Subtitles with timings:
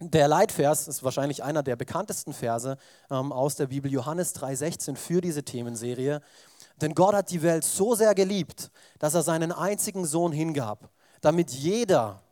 [0.00, 2.76] der Leitvers ist wahrscheinlich einer der bekanntesten Verse
[3.10, 6.20] ähm, aus der Bibel, Johannes 3,16 für diese Themenserie.
[6.80, 10.90] Denn Gott hat die Welt so sehr geliebt, dass er seinen einzigen Sohn hingab,
[11.20, 12.22] damit jeder,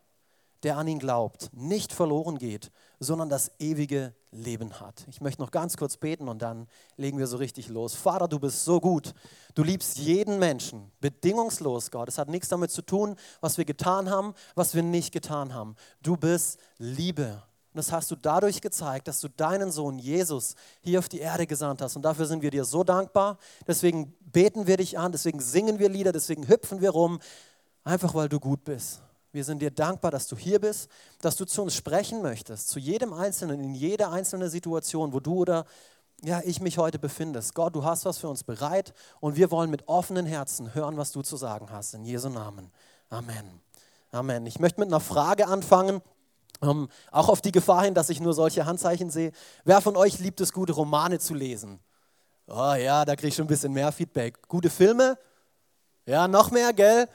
[0.63, 5.05] der an ihn glaubt, nicht verloren geht, sondern das ewige Leben hat.
[5.09, 7.95] Ich möchte noch ganz kurz beten und dann legen wir so richtig los.
[7.95, 9.13] Vater, du bist so gut.
[9.55, 12.09] Du liebst jeden Menschen, bedingungslos, Gott.
[12.09, 15.75] Es hat nichts damit zu tun, was wir getan haben, was wir nicht getan haben.
[16.01, 17.43] Du bist Liebe.
[17.77, 21.47] Und das hast du dadurch gezeigt, dass du deinen Sohn Jesus hier auf die Erde
[21.47, 21.95] gesandt hast.
[21.95, 23.37] Und dafür sind wir dir so dankbar.
[23.67, 27.21] Deswegen beten wir dich an, deswegen singen wir Lieder, deswegen hüpfen wir rum.
[27.85, 29.03] Einfach weil du gut bist.
[29.31, 30.89] Wir sind dir dankbar, dass du hier bist,
[31.21, 35.35] dass du zu uns sprechen möchtest, zu jedem Einzelnen, in jeder einzelnen Situation, wo du
[35.35, 35.67] oder
[36.23, 37.55] ja, ich mich heute befindest.
[37.55, 41.13] Gott, du hast was für uns bereit und wir wollen mit offenen Herzen hören, was
[41.13, 41.93] du zu sagen hast.
[41.93, 42.71] In Jesu Namen.
[43.11, 43.61] Amen.
[44.13, 44.47] Amen.
[44.47, 46.01] Ich möchte mit einer Frage anfangen.
[46.63, 49.33] Ähm, auch auf die Gefahr hin, dass ich nur solche Handzeichen sehe.
[49.65, 51.81] Wer von euch liebt es, gute Romane zu lesen?
[52.47, 54.49] Oh ja, da kriege ich schon ein bisschen mehr Feedback.
[54.49, 55.19] Gute Filme?
[56.07, 57.09] Ja, noch mehr, gell?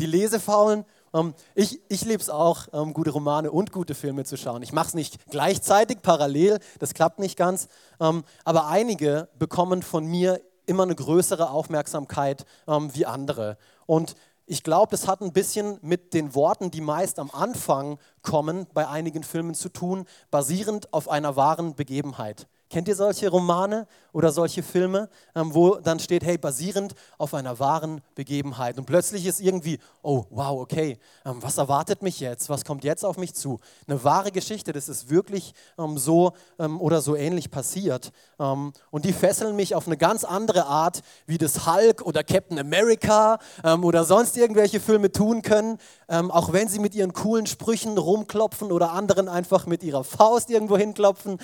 [0.00, 0.84] Die Lesefaulen?
[1.14, 4.62] Ähm, ich ich liebe es auch, ähm, gute Romane und gute Filme zu schauen.
[4.62, 7.68] Ich mache es nicht gleichzeitig, parallel, das klappt nicht ganz.
[8.00, 13.56] Ähm, aber einige bekommen von mir immer eine größere Aufmerksamkeit ähm, wie andere.
[13.86, 18.66] Und ich glaube, das hat ein bisschen mit den Worten, die meist am Anfang kommen,
[18.74, 22.46] bei einigen Filmen zu tun, basierend auf einer wahren Begebenheit.
[22.74, 27.60] Kennt ihr solche Romane oder solche Filme, ähm, wo dann steht, hey, basierend auf einer
[27.60, 28.78] wahren Begebenheit.
[28.78, 32.48] Und plötzlich ist irgendwie, oh, wow, okay, ähm, was erwartet mich jetzt?
[32.48, 33.60] Was kommt jetzt auf mich zu?
[33.86, 38.10] Eine wahre Geschichte, das ist wirklich ähm, so oder so ähnlich passiert.
[38.38, 43.38] und die fesseln mich auf eine ganz andere Art, wie das Hulk oder Captain America
[43.82, 48.92] oder sonst irgendwelche Filme tun können, auch wenn sie mit ihren coolen Sprüchen rumklopfen oder
[48.92, 51.38] anderen einfach mit ihrer Faust irgendwo hinklopfen.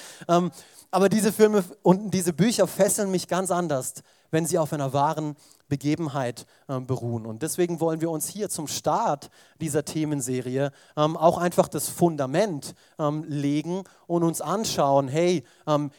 [0.91, 3.95] Aber diese Filme und diese Bücher fesseln mich ganz anders,
[4.31, 5.37] wenn sie auf einer wahren
[5.69, 7.27] Begebenheit ähm, beruhen.
[7.27, 12.75] Und deswegen wollen wir uns hier zum Start dieser Themenserie ähm, auch einfach das Fundament
[12.99, 15.91] ähm, legen und uns anschauen, hey, ähm,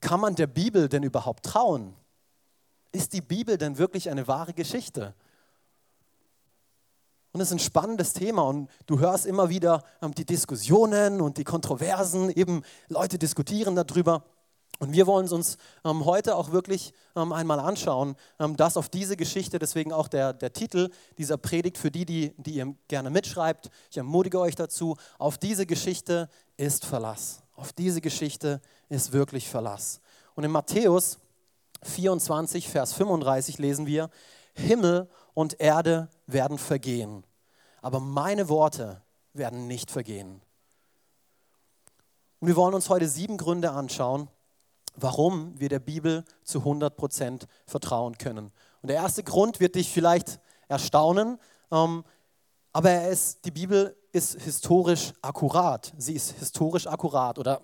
[0.00, 1.94] kann man der Bibel denn überhaupt trauen?
[2.92, 5.14] Ist die Bibel denn wirklich eine wahre Geschichte?
[7.32, 11.36] Und es ist ein spannendes Thema und du hörst immer wieder ähm, die Diskussionen und
[11.36, 14.24] die Kontroversen, eben Leute diskutieren darüber.
[14.80, 18.88] Und wir wollen es uns ähm, heute auch wirklich ähm, einmal anschauen, ähm, dass auf
[18.88, 23.10] diese Geschichte, deswegen auch der, der Titel dieser Predigt für die, die, die ihr gerne
[23.10, 27.42] mitschreibt, ich ermutige euch dazu, auf diese Geschichte ist Verlass.
[27.56, 30.00] Auf diese Geschichte ist wirklich Verlass.
[30.34, 31.18] Und in Matthäus
[31.82, 34.10] 24, Vers 35 lesen wir,
[34.54, 37.24] Himmel und Erde werden vergehen,
[37.82, 39.02] aber meine Worte
[39.32, 40.40] werden nicht vergehen.
[42.40, 44.28] Und wir wollen uns heute sieben Gründe anschauen,
[44.96, 48.52] warum wir der Bibel zu 100% vertrauen können.
[48.82, 51.38] Und der erste Grund wird dich vielleicht erstaunen,
[51.70, 52.04] ähm,
[52.72, 55.92] aber er ist, die Bibel ist historisch akkurat.
[55.96, 57.38] Sie ist historisch akkurat.
[57.38, 57.60] Oder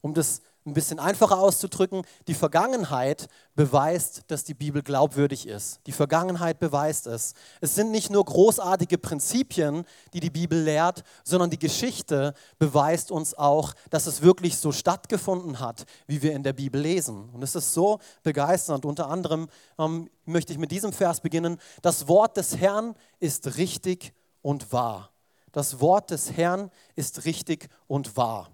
[0.00, 5.80] um das ein bisschen einfacher auszudrücken, die Vergangenheit beweist, dass die Bibel glaubwürdig ist.
[5.86, 7.34] Die Vergangenheit beweist es.
[7.60, 13.34] Es sind nicht nur großartige Prinzipien, die die Bibel lehrt, sondern die Geschichte beweist uns
[13.34, 17.30] auch, dass es wirklich so stattgefunden hat, wie wir in der Bibel lesen.
[17.30, 18.84] Und es ist so begeisternd.
[18.84, 19.48] Unter anderem
[19.78, 21.58] ähm, möchte ich mit diesem Vers beginnen.
[21.80, 25.10] Das Wort des Herrn ist richtig und wahr.
[25.52, 28.50] Das Wort des Herrn ist richtig und wahr.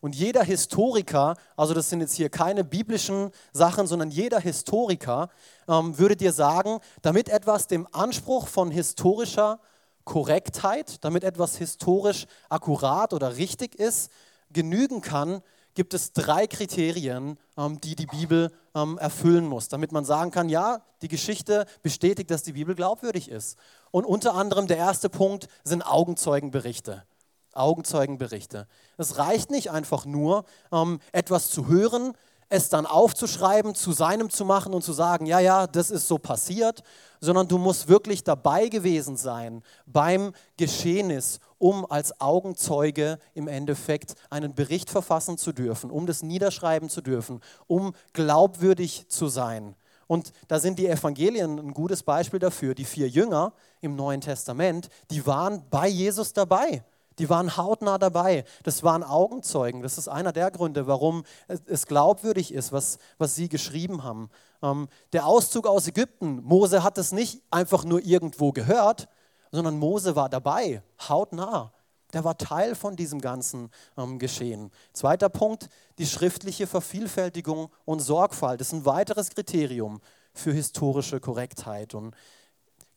[0.00, 5.28] Und jeder Historiker, also das sind jetzt hier keine biblischen Sachen, sondern jeder Historiker
[5.68, 9.60] ähm, würde dir sagen, damit etwas dem Anspruch von historischer
[10.04, 14.10] Korrektheit, damit etwas historisch akkurat oder richtig ist,
[14.50, 15.42] genügen kann,
[15.74, 20.48] gibt es drei Kriterien, ähm, die die Bibel ähm, erfüllen muss, damit man sagen kann,
[20.48, 23.58] ja, die Geschichte bestätigt, dass die Bibel glaubwürdig ist.
[23.90, 27.04] Und unter anderem der erste Punkt sind Augenzeugenberichte.
[27.52, 28.66] Augenzeugenberichte.
[28.96, 32.14] Es reicht nicht einfach nur, ähm, etwas zu hören,
[32.50, 36.18] es dann aufzuschreiben, zu seinem zu machen und zu sagen, ja, ja, das ist so
[36.18, 36.82] passiert,
[37.20, 44.54] sondern du musst wirklich dabei gewesen sein beim Geschehnis, um als Augenzeuge im Endeffekt einen
[44.54, 49.76] Bericht verfassen zu dürfen, um das niederschreiben zu dürfen, um glaubwürdig zu sein.
[50.08, 52.74] Und da sind die Evangelien ein gutes Beispiel dafür.
[52.74, 56.82] Die vier Jünger im Neuen Testament, die waren bei Jesus dabei.
[57.20, 58.44] Die waren hautnah dabei.
[58.62, 59.82] Das waren Augenzeugen.
[59.82, 64.30] Das ist einer der Gründe, warum es glaubwürdig ist, was, was sie geschrieben haben.
[64.62, 69.06] Ähm, der Auszug aus Ägypten, Mose hat es nicht einfach nur irgendwo gehört,
[69.52, 71.74] sondern Mose war dabei, hautnah.
[72.14, 74.70] Der war Teil von diesem ganzen ähm, Geschehen.
[74.94, 75.68] Zweiter Punkt,
[75.98, 78.62] die schriftliche Vervielfältigung und Sorgfalt.
[78.62, 80.00] Das ist ein weiteres Kriterium
[80.32, 81.94] für historische Korrektheit.
[81.94, 82.14] Und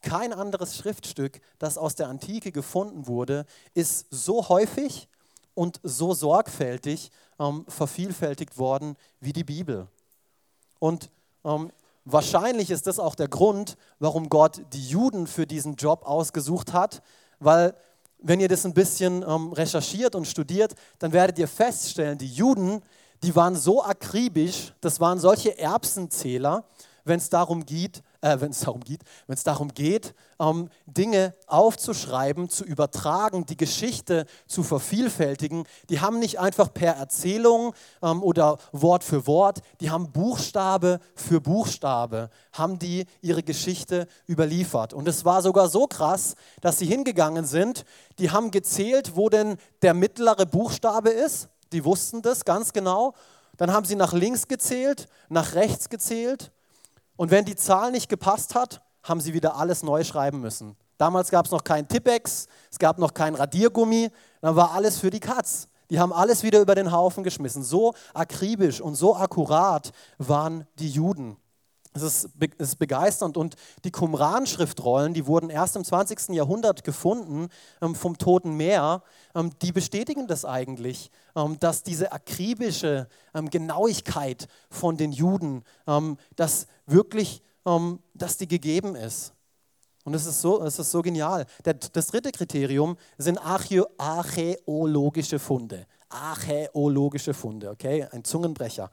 [0.04, 5.08] kein anderes Schriftstück, das aus der Antike gefunden wurde, ist so häufig
[5.56, 7.10] und so sorgfältig
[7.40, 9.88] ähm, vervielfältigt worden wie die Bibel.
[10.80, 11.10] Und
[11.44, 11.72] ähm,
[12.06, 17.02] wahrscheinlich ist das auch der Grund, warum Gott die Juden für diesen Job ausgesucht hat,
[17.40, 17.74] weil
[18.20, 22.82] wenn ihr das ein bisschen ähm, recherchiert und studiert, dann werdet ihr feststellen, die Juden,
[23.22, 26.66] die waren so akribisch, das waren solche Erbsenzähler,
[27.04, 31.36] wenn es darum geht, äh, wenn es darum geht, wenn es darum geht, ähm, Dinge
[31.48, 35.66] aufzuschreiben, zu übertragen, die Geschichte zu vervielfältigen.
[35.90, 41.42] Die haben nicht einfach per Erzählung ähm, oder Wort für Wort, die haben Buchstabe für
[41.42, 44.94] Buchstabe, haben die ihre Geschichte überliefert.
[44.94, 47.84] Und es war sogar so krass, dass sie hingegangen sind,
[48.20, 51.50] die haben gezählt, wo denn der mittlere Buchstabe ist.
[51.74, 53.14] Die wussten das ganz genau.
[53.58, 56.53] Dann haben sie nach links gezählt, nach rechts gezählt
[57.16, 60.76] und wenn die Zahl nicht gepasst hat, haben sie wieder alles neu schreiben müssen.
[60.98, 64.10] Damals gab es noch kein Tippex, es gab noch kein Radiergummi,
[64.42, 65.68] dann war alles für die Katz.
[65.90, 67.64] Die haben alles wieder über den Haufen geschmissen.
[67.64, 71.38] So akribisch und so akkurat waren die Juden.
[71.94, 76.30] Es ist, ist begeisternd und die Qumran-Schriftrollen, die wurden erst im 20.
[76.30, 77.50] Jahrhundert gefunden
[77.82, 79.04] ähm, vom Toten Meer,
[79.36, 86.18] ähm, die bestätigen das eigentlich, ähm, dass diese akribische ähm, Genauigkeit von den Juden, ähm,
[86.36, 89.34] dass wirklich, ähm, dass die gegeben ist.
[90.04, 91.46] Und es ist so, es ist so genial.
[91.64, 95.86] Der, das dritte Kriterium sind archäologische Funde.
[96.10, 98.06] Archäologische Funde, okay?
[98.12, 98.90] Ein Zungenbrecher.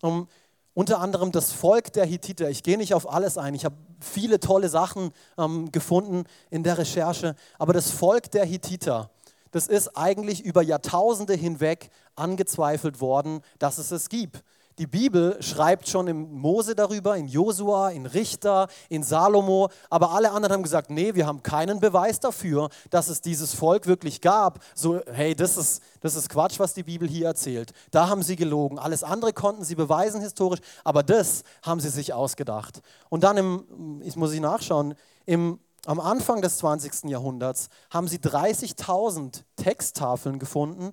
[0.00, 0.28] Um,
[0.78, 2.50] unter anderem das Volk der Hittiter.
[2.50, 3.52] Ich gehe nicht auf alles ein.
[3.56, 7.34] Ich habe viele tolle Sachen ähm, gefunden in der Recherche.
[7.58, 9.10] Aber das Volk der Hittiter,
[9.50, 14.44] das ist eigentlich über Jahrtausende hinweg angezweifelt worden, dass es es gibt.
[14.78, 20.30] Die Bibel schreibt schon in Mose darüber, in Josua, in Richter, in Salomo, aber alle
[20.30, 24.60] anderen haben gesagt, nee, wir haben keinen Beweis dafür, dass es dieses Volk wirklich gab.
[24.74, 27.72] So, hey, das ist, das ist Quatsch, was die Bibel hier erzählt.
[27.90, 28.78] Da haben sie gelogen.
[28.78, 32.80] Alles andere konnten sie beweisen historisch, aber das haben sie sich ausgedacht.
[33.08, 34.94] Und dann, im, ich muss ich nachschauen,
[35.26, 37.04] im am Anfang des 20.
[37.04, 40.92] Jahrhunderts haben sie 30.000 Texttafeln gefunden,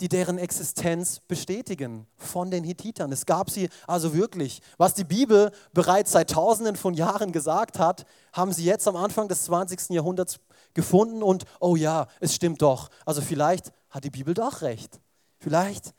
[0.00, 3.12] die deren Existenz bestätigen von den Hittitern.
[3.12, 4.60] Es gab sie also wirklich.
[4.76, 9.28] Was die Bibel bereits seit Tausenden von Jahren gesagt hat, haben sie jetzt am Anfang
[9.28, 9.90] des 20.
[9.90, 10.40] Jahrhunderts
[10.74, 12.90] gefunden und, oh ja, es stimmt doch.
[13.04, 15.00] Also vielleicht hat die Bibel doch recht.
[15.38, 15.94] Vielleicht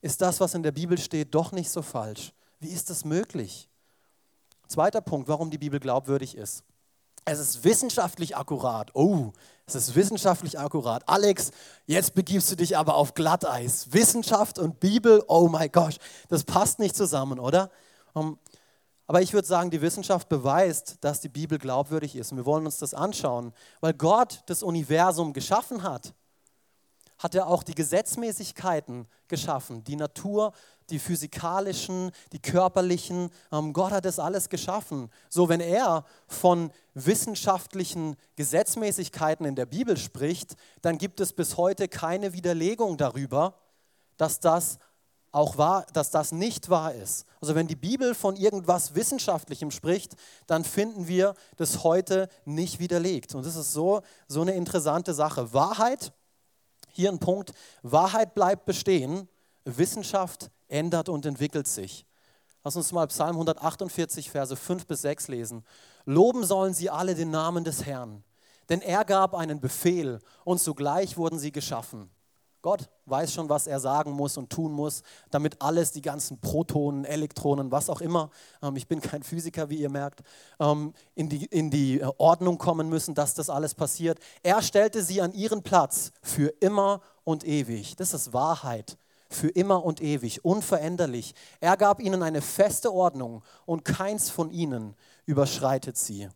[0.00, 2.32] ist das, was in der Bibel steht, doch nicht so falsch.
[2.60, 3.68] Wie ist das möglich?
[4.68, 6.62] Zweiter Punkt, warum die Bibel glaubwürdig ist.
[7.30, 8.90] Es ist wissenschaftlich akkurat.
[8.92, 9.30] Oh,
[9.64, 11.08] es ist wissenschaftlich akkurat.
[11.08, 11.52] Alex,
[11.86, 13.92] jetzt begibst du dich aber auf Glatteis.
[13.92, 15.98] Wissenschaft und Bibel, oh mein Gott,
[16.28, 17.70] das passt nicht zusammen, oder?
[18.14, 18.36] Um,
[19.06, 22.32] aber ich würde sagen, die Wissenschaft beweist, dass die Bibel glaubwürdig ist.
[22.32, 26.12] Und wir wollen uns das anschauen, weil Gott das Universum geschaffen hat
[27.20, 30.52] hat er auch die Gesetzmäßigkeiten geschaffen, die Natur,
[30.88, 33.30] die physikalischen, die körperlichen.
[33.52, 35.10] Ähm, Gott hat das alles geschaffen.
[35.28, 41.88] So, wenn er von wissenschaftlichen Gesetzmäßigkeiten in der Bibel spricht, dann gibt es bis heute
[41.88, 43.54] keine Widerlegung darüber,
[44.16, 44.78] dass das
[45.30, 47.26] auch wahr, dass das nicht wahr ist.
[47.42, 53.34] Also wenn die Bibel von irgendwas Wissenschaftlichem spricht, dann finden wir das heute nicht widerlegt.
[53.34, 55.52] Und das ist so, so eine interessante Sache.
[55.52, 56.12] Wahrheit
[56.92, 59.28] hier ein Punkt, Wahrheit bleibt bestehen,
[59.64, 62.06] Wissenschaft ändert und entwickelt sich.
[62.62, 65.64] Lass uns mal Psalm 148, Verse 5 bis 6 lesen.
[66.04, 68.22] Loben sollen sie alle den Namen des Herrn,
[68.68, 72.10] denn er gab einen Befehl und sogleich wurden sie geschaffen.
[72.62, 77.04] Gott weiß schon, was er sagen muss und tun muss, damit alles, die ganzen Protonen,
[77.04, 78.30] Elektronen, was auch immer,
[78.62, 80.20] ähm, ich bin kein Physiker, wie ihr merkt,
[80.58, 84.18] ähm, in, die, in die äh, Ordnung kommen müssen, dass das alles passiert.
[84.42, 87.96] Er stellte sie an ihren Platz für immer und ewig.
[87.96, 88.98] Das ist Wahrheit.
[89.32, 91.34] Für immer und ewig, unveränderlich.
[91.60, 96.28] Er gab ihnen eine feste Ordnung und keins von ihnen überschreitet sie.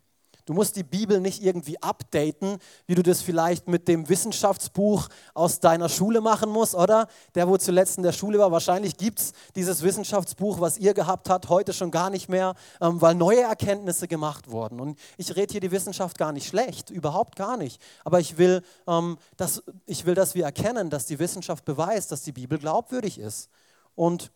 [0.46, 5.60] Du musst die Bibel nicht irgendwie updaten, wie du das vielleicht mit dem Wissenschaftsbuch aus
[5.60, 7.08] deiner Schule machen musst, oder?
[7.34, 11.30] Der, wo zuletzt in der Schule war, wahrscheinlich gibt es dieses Wissenschaftsbuch, was ihr gehabt
[11.30, 14.80] habt, heute schon gar nicht mehr, ähm, weil neue Erkenntnisse gemacht wurden.
[14.80, 17.80] Und ich rede hier die Wissenschaft gar nicht schlecht, überhaupt gar nicht.
[18.04, 22.22] Aber ich will, ähm, dass, ich will, dass wir erkennen, dass die Wissenschaft beweist, dass
[22.22, 23.48] die Bibel glaubwürdig ist.
[23.94, 24.30] Und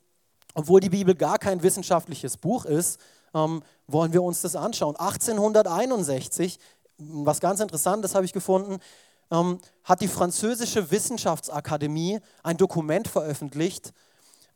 [0.55, 2.99] obwohl die Bibel gar kein wissenschaftliches Buch ist,
[3.39, 4.97] ähm, wollen wir uns das anschauen.
[4.97, 6.59] 1861,
[6.99, 8.79] was ganz interessantes habe ich gefunden,
[9.31, 13.93] ähm, hat die französische Wissenschaftsakademie ein Dokument veröffentlicht,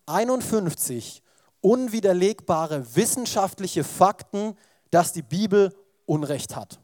[0.07, 1.23] 51
[1.61, 4.57] unwiderlegbare wissenschaftliche Fakten,
[4.91, 5.73] dass die Bibel
[6.07, 6.81] Unrecht hat.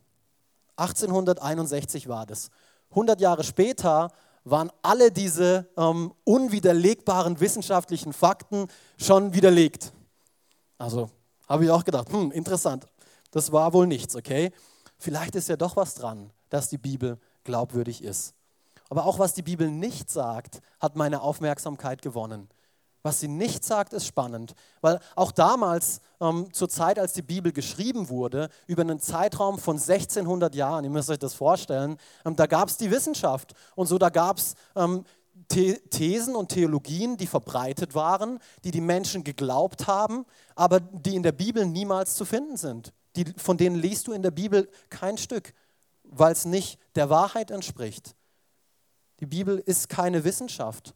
[0.77, 2.51] 1861 war das.
[2.91, 4.11] 100 Jahre später
[4.45, 9.93] waren alle diese ähm, unwiderlegbaren wissenschaftlichen Fakten schon widerlegt.
[10.79, 11.11] Also
[11.49, 12.87] habe ich auch gedacht, hm, interessant.
[13.31, 14.53] Das war wohl nichts, okay?
[14.99, 18.35] Vielleicht ist ja doch was dran, dass die Bibel glaubwürdig ist.
[18.91, 22.49] Aber auch was die Bibel nicht sagt, hat meine Aufmerksamkeit gewonnen.
[23.03, 27.53] Was sie nicht sagt, ist spannend, weil auch damals, ähm, zur Zeit, als die Bibel
[27.53, 32.47] geschrieben wurde, über einen Zeitraum von 1600 Jahren, ihr müsst euch das vorstellen, ähm, da
[32.47, 35.05] gab es die Wissenschaft und so, da gab es ähm,
[35.47, 41.33] Thesen und Theologien, die verbreitet waren, die die Menschen geglaubt haben, aber die in der
[41.33, 42.93] Bibel niemals zu finden sind.
[43.17, 45.55] Die, von denen liest du in der Bibel kein Stück,
[46.05, 48.15] weil es nicht der Wahrheit entspricht.
[49.21, 50.95] Die Bibel ist keine Wissenschaft.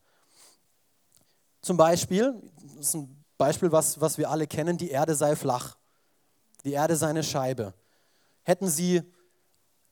[1.60, 2.34] Zum Beispiel,
[2.76, 5.76] das ist ein Beispiel, was, was wir alle kennen, die Erde sei flach.
[6.64, 7.74] Die Erde sei eine Scheibe.
[8.44, 9.02] Hätten Sie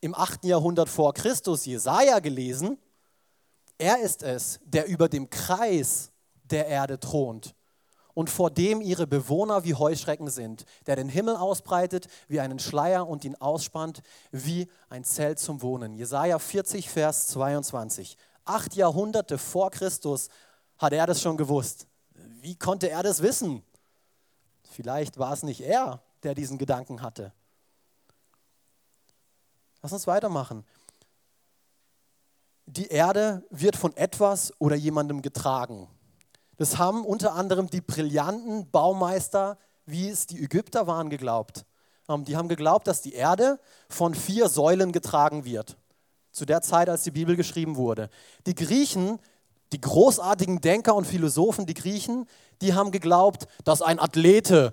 [0.00, 0.44] im 8.
[0.44, 2.78] Jahrhundert vor Christus Jesaja gelesen,
[3.80, 6.12] er ist es, der über dem Kreis
[6.44, 7.54] der Erde thront
[8.14, 13.08] und vor dem ihre Bewohner wie Heuschrecken sind, der den Himmel ausbreitet wie einen Schleier
[13.08, 15.94] und ihn ausspannt wie ein Zelt zum Wohnen.
[15.94, 18.16] Jesaja 40, Vers 22.
[18.44, 20.28] Acht Jahrhunderte vor Christus
[20.76, 21.86] hat er das schon gewusst.
[22.40, 23.62] Wie konnte er das wissen?
[24.70, 27.32] Vielleicht war es nicht er, der diesen Gedanken hatte.
[29.82, 30.64] Lass uns weitermachen.
[32.72, 35.88] Die Erde wird von etwas oder jemandem getragen.
[36.56, 41.64] Das haben unter anderem die brillanten Baumeister, wie es die Ägypter waren, geglaubt.
[42.08, 43.58] Ähm, die haben geglaubt, dass die Erde
[43.88, 45.76] von vier Säulen getragen wird.
[46.30, 48.08] Zu der Zeit, als die Bibel geschrieben wurde.
[48.46, 49.18] Die Griechen
[49.72, 52.26] die großartigen Denker und Philosophen, die Griechen,
[52.60, 54.72] die haben geglaubt, dass ein Athlete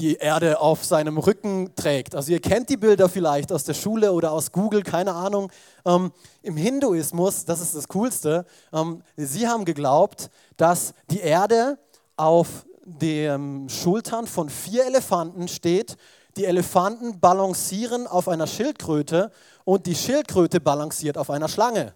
[0.00, 2.14] die Erde auf seinem Rücken trägt.
[2.14, 5.52] Also ihr kennt die Bilder vielleicht aus der Schule oder aus Google, keine Ahnung.
[5.84, 6.10] Ähm,
[6.42, 11.78] Im Hinduismus, das ist das Coolste, ähm, sie haben geglaubt, dass die Erde
[12.16, 15.96] auf den Schultern von vier Elefanten steht.
[16.36, 19.30] Die Elefanten balancieren auf einer Schildkröte
[19.64, 21.94] und die Schildkröte balanciert auf einer Schlange.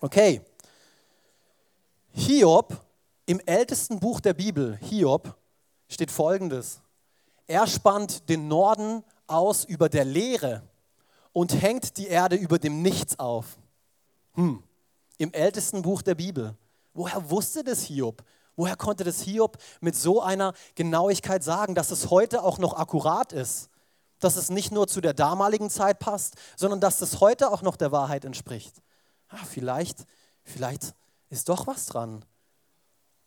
[0.00, 0.42] Okay,
[2.12, 2.76] Hiob,
[3.24, 5.34] im ältesten Buch der Bibel, Hiob,
[5.88, 6.80] steht folgendes.
[7.46, 10.62] Er spannt den Norden aus über der Leere
[11.32, 13.58] und hängt die Erde über dem Nichts auf.
[14.34, 14.62] Hm.
[15.18, 16.56] Im ältesten Buch der Bibel.
[16.94, 18.22] Woher wusste das Hiob?
[18.56, 23.32] Woher konnte das Hiob mit so einer Genauigkeit sagen, dass es heute auch noch akkurat
[23.32, 23.68] ist?
[24.18, 27.76] Dass es nicht nur zu der damaligen Zeit passt, sondern dass es heute auch noch
[27.76, 28.82] der Wahrheit entspricht?
[29.28, 30.06] Ah, vielleicht,
[30.42, 30.94] vielleicht
[31.28, 32.24] ist doch was dran.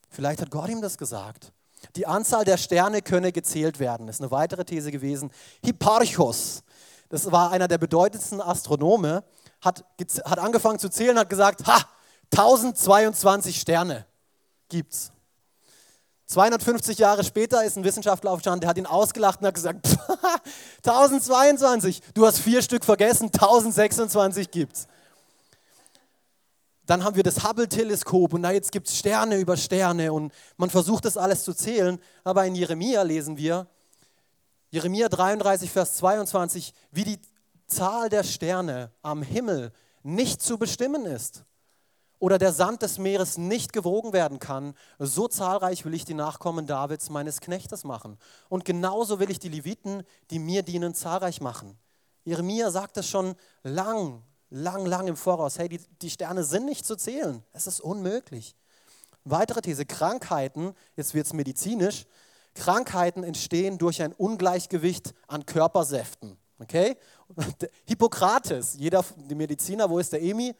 [0.10, 1.54] Vielleicht hat Gott ihm das gesagt.
[1.95, 5.31] Die Anzahl der Sterne könne gezählt werden, ist eine weitere These gewesen.
[5.63, 6.63] Hipparchos,
[7.09, 9.24] das war einer der bedeutendsten Astronome,
[9.62, 9.83] hat,
[10.25, 11.81] hat angefangen zu zählen, hat gesagt, ha,
[12.31, 14.05] 1022 Sterne
[14.69, 15.12] gibt's.
[16.27, 19.88] 250 Jahre später ist ein Wissenschaftler aufgestanden, der hat ihn ausgelacht und hat gesagt,
[20.86, 24.88] 1022, du hast vier Stück vergessen, 1026 gibt's.
[26.89, 30.72] Dann haben wir das Hubble-Teleskop und da jetzt gibt es Sterne über Sterne und man
[30.72, 32.00] versucht das alles zu zählen.
[32.24, 33.67] Aber in Jeremia lesen wir,
[34.72, 37.19] Jeremia 33, Vers 22, wie die
[37.67, 41.43] Zahl der Sterne am Himmel nicht zu bestimmen ist
[42.17, 46.65] oder der Sand des Meeres nicht gewogen werden kann, so zahlreich will ich die Nachkommen
[46.65, 48.17] Davids, meines Knechtes, machen.
[48.50, 51.77] Und genauso will ich die Leviten, die mir dienen, zahlreich machen.
[52.24, 56.86] Jeremia sagt es schon lang, lang, lang im Voraus, hey, die, die Sterne sind nicht
[56.86, 57.44] zu zählen.
[57.53, 58.56] Es ist unmöglich.
[59.24, 62.06] Weitere These, Krankheiten, jetzt wird es medizinisch,
[62.56, 66.38] Krankheiten entstehen durch ein Ungleichgewicht an Körpersäften.
[66.60, 66.98] Okay?
[67.86, 70.56] Hippokrates, jeder, die Mediziner, wo ist der Emi?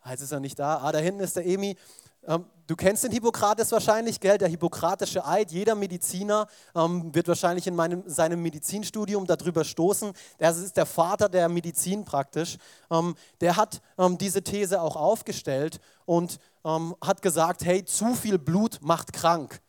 [0.00, 0.78] Ah, jetzt ist er nicht da.
[0.78, 1.76] Ah, da hinten ist der Emi.
[2.26, 4.38] Ähm, du kennst den Hippokrates wahrscheinlich, gell?
[4.38, 5.50] Der hippokratische Eid.
[5.50, 10.12] Jeder Mediziner ähm, wird wahrscheinlich in meinem, seinem Medizinstudium darüber stoßen.
[10.38, 12.56] Das ist der Vater der Medizin praktisch.
[12.90, 18.38] Ähm, der hat ähm, diese These auch aufgestellt und ähm, hat gesagt, hey, zu viel
[18.38, 19.60] Blut macht krank.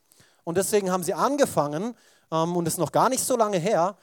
[0.43, 1.95] Und deswegen haben sie angefangen,
[2.31, 3.97] ähm, und das ist noch gar nicht so lange her,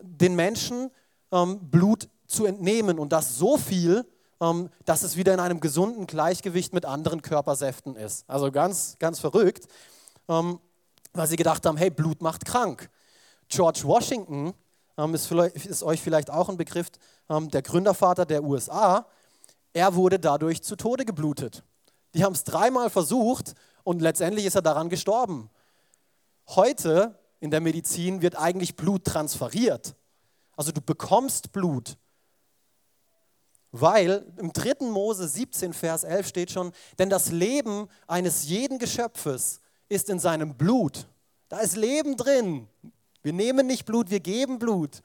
[0.00, 0.90] den Menschen
[1.30, 4.06] Blut zu entnehmen und das so viel,
[4.84, 8.24] dass es wieder in einem gesunden Gleichgewicht mit anderen Körpersäften ist.
[8.28, 9.66] Also ganz, ganz verrückt,
[10.28, 10.60] ähm,
[11.12, 12.88] weil sie gedacht haben, hey, Blut macht krank.
[13.48, 14.54] George Washington
[14.96, 16.88] ähm, ist, euch vielleicht auch ein Begriff,
[17.28, 19.06] der Gründervater der USA,
[19.74, 21.62] er wurde dadurch zu Tode geblutet.
[22.14, 23.54] Die haben es dreimal versucht
[23.84, 25.50] und letztendlich ist er daran gestorben.
[26.48, 29.94] Heute in der Medizin wird eigentlich Blut transferiert.
[30.56, 31.96] Also du bekommst Blut.
[33.70, 34.86] Weil im 3.
[34.86, 40.54] Mose 17, Vers 11 steht schon, denn das Leben eines jeden Geschöpfes ist in seinem
[40.54, 41.06] Blut.
[41.48, 42.68] Da ist Leben drin.
[43.22, 45.02] Wir nehmen nicht Blut, wir geben Blut.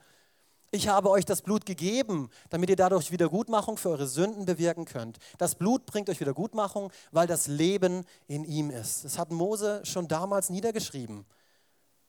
[0.71, 5.19] Ich habe euch das Blut gegeben, damit ihr dadurch Wiedergutmachung für eure Sünden bewirken könnt.
[5.37, 9.05] Das Blut bringt euch Wiedergutmachung, weil das Leben in ihm ist.
[9.05, 11.25] Das hat Mose schon damals niedergeschrieben.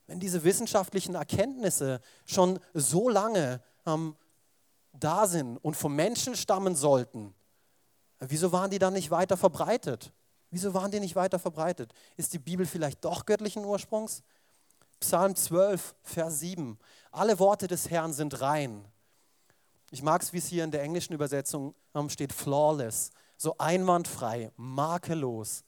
[0.07, 4.17] Wenn diese wissenschaftlichen Erkenntnisse schon so lange ähm,
[4.95, 7.35] da sind und vom Menschen stammen sollten,
[8.21, 10.13] wieso waren die dann nicht weiter verbreitet?
[10.51, 11.93] Wieso waren die nicht weiter verbreitet?
[12.17, 14.23] Ist die Bibel vielleicht doch göttlichen Ursprungs?
[15.01, 16.79] Psalm 12, Vers 7.
[17.11, 18.85] Alle Worte des Herrn sind rein.
[19.91, 24.51] Ich mag es, wie es hier in der englischen Übersetzung ähm, steht, flawless, so einwandfrei,
[24.57, 25.65] makellos.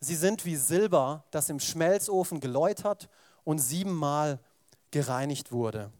[0.00, 3.08] Sie sind wie Silber, das im Schmelzofen geläutert
[3.44, 4.40] und siebenmal
[4.90, 5.92] gereinigt wurde.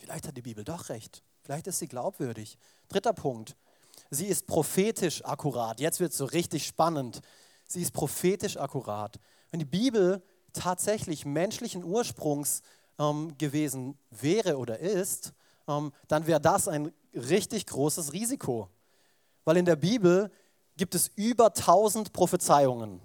[0.00, 1.22] Vielleicht hat die Bibel doch recht.
[1.42, 2.58] Vielleicht ist sie glaubwürdig.
[2.88, 3.54] Dritter Punkt.
[4.10, 5.78] Sie ist prophetisch akkurat.
[5.78, 7.20] Jetzt wird es so richtig spannend.
[7.68, 9.20] Sie ist prophetisch akkurat.
[9.50, 12.62] Wenn die Bibel tatsächlich menschlichen Ursprungs
[12.98, 15.32] ähm, gewesen wäre oder ist,
[15.68, 18.68] ähm, dann wäre das ein richtig großes Risiko.
[19.44, 20.30] Weil in der Bibel
[20.76, 23.00] gibt es über 1000 Prophezeiungen.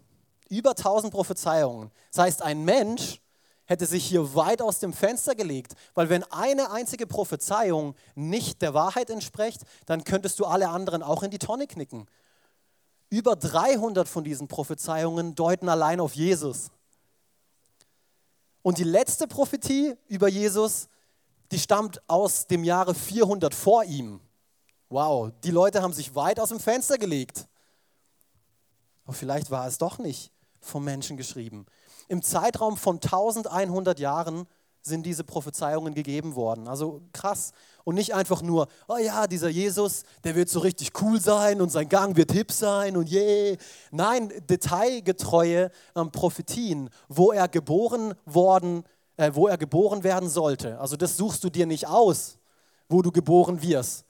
[0.50, 1.92] Über 1000 Prophezeiungen.
[2.12, 3.22] Das heißt, ein Mensch
[3.66, 8.74] hätte sich hier weit aus dem Fenster gelegt, weil wenn eine einzige Prophezeiung nicht der
[8.74, 12.08] Wahrheit entspricht, dann könntest du alle anderen auch in die Tonne knicken.
[13.10, 16.70] Über 300 von diesen Prophezeiungen deuten allein auf Jesus.
[18.62, 20.88] Und die letzte Prophetie über Jesus,
[21.52, 24.20] die stammt aus dem Jahre 400 vor ihm.
[24.90, 27.48] Wow, die Leute haben sich weit aus dem Fenster gelegt.
[29.04, 31.66] Aber vielleicht war es doch nicht vom Menschen geschrieben.
[32.08, 34.48] Im Zeitraum von 1100 Jahren
[34.82, 36.68] sind diese Prophezeiungen gegeben worden.
[36.68, 37.52] Also krass.
[37.84, 41.72] Und nicht einfach nur, oh ja, dieser Jesus, der wird so richtig cool sein und
[41.72, 43.58] sein Gang wird hip sein und je.
[43.92, 48.84] Nein, detailgetreue ähm, Prophetien, wo er geboren worden,
[49.18, 50.80] äh, wo er geboren werden sollte.
[50.80, 52.38] Also das suchst du dir nicht aus,
[52.88, 54.06] wo du geboren wirst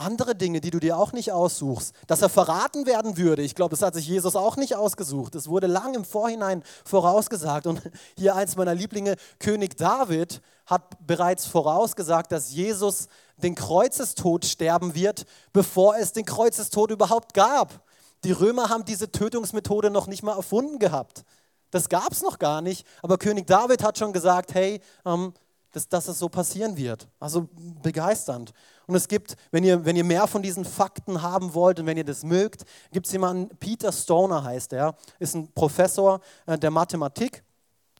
[0.00, 1.94] andere Dinge, die du dir auch nicht aussuchst.
[2.06, 5.34] Dass er verraten werden würde, ich glaube, das hat sich Jesus auch nicht ausgesucht.
[5.34, 7.66] Es wurde lang im Vorhinein vorausgesagt.
[7.66, 7.82] Und
[8.16, 15.24] hier eins meiner Lieblinge, König David, hat bereits vorausgesagt, dass Jesus den Kreuzestod sterben wird,
[15.52, 17.84] bevor es den Kreuzestod überhaupt gab.
[18.24, 21.24] Die Römer haben diese Tötungsmethode noch nicht mal erfunden gehabt.
[21.70, 22.86] Das gab es noch gar nicht.
[23.02, 25.32] Aber König David hat schon gesagt, hey, ähm,
[25.72, 27.08] dass, dass es so passieren wird.
[27.18, 27.48] Also
[27.82, 28.52] begeisternd.
[28.90, 31.96] Und es gibt, wenn ihr, wenn ihr mehr von diesen Fakten haben wollt und wenn
[31.96, 36.72] ihr das mögt, gibt es jemanden, Peter Stoner heißt er, ist ein Professor äh, der
[36.72, 37.44] Mathematik.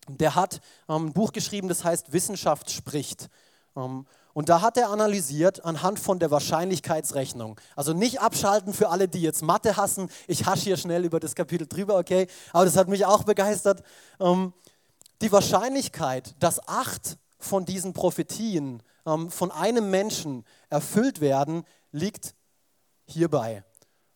[0.08, 3.28] Der hat ähm, ein Buch geschrieben, das heißt Wissenschaft spricht.
[3.76, 7.60] Ähm, und da hat er analysiert anhand von der Wahrscheinlichkeitsrechnung.
[7.76, 10.10] Also nicht abschalten für alle, die jetzt Mathe hassen.
[10.26, 12.26] Ich hasche hier schnell über das Kapitel drüber, okay?
[12.52, 13.84] Aber das hat mich auch begeistert.
[14.18, 14.52] Ähm,
[15.22, 22.34] die Wahrscheinlichkeit, dass acht von diesen Prophetien von einem Menschen erfüllt werden, liegt
[23.06, 23.64] hierbei.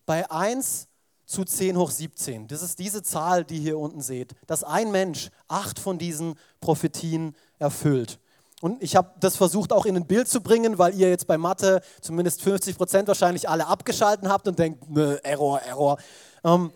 [0.06, 0.88] Bei 1
[1.26, 2.48] zu 10 hoch 17.
[2.48, 6.34] Das ist diese Zahl, die ihr hier unten seht, dass ein Mensch acht von diesen
[6.60, 8.18] Prophetien erfüllt.
[8.60, 11.36] Und ich habe das versucht auch in ein Bild zu bringen, weil ihr jetzt bei
[11.36, 15.98] Mathe zumindest 50 Prozent wahrscheinlich alle abgeschalten habt und denkt, ne, Error, Error.
[16.44, 16.72] Ähm,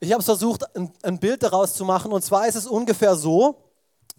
[0.00, 2.12] ich habe es versucht, ein, ein Bild daraus zu machen.
[2.12, 3.56] Und zwar ist es ungefähr so,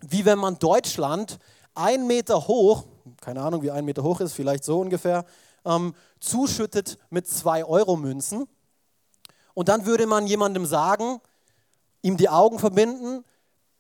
[0.02, 1.40] wie wenn man Deutschland
[1.74, 2.86] ein Meter hoch,
[3.22, 5.26] keine Ahnung, wie ein Meter hoch ist, vielleicht so ungefähr,
[5.66, 8.48] ähm, zuschüttet mit zwei Euro-Münzen.
[9.54, 11.20] Und dann würde man jemandem sagen,
[12.02, 13.24] ihm die Augen verbinden,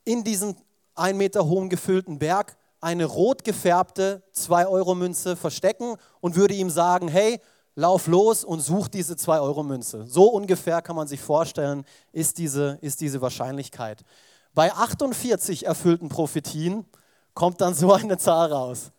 [0.04, 0.56] in diesen
[0.96, 7.40] ein Meter hohen gefüllten Berg eine rot gefärbte 2-Euro-Münze verstecken und würde ihm sagen, hey,
[7.76, 10.06] lauf los und such diese 2-Euro-Münze.
[10.08, 14.04] So ungefähr kann man sich vorstellen, ist diese, ist diese Wahrscheinlichkeit.
[14.54, 16.86] Bei 48 erfüllten Prophetien
[17.34, 18.92] kommt dann so eine Zahl raus.